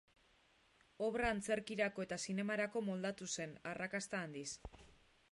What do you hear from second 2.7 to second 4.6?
moldatu zen, arrakasta handiz.